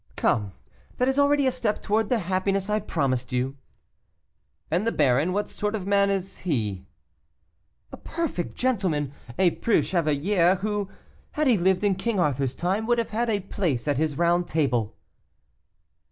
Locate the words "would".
12.87-12.97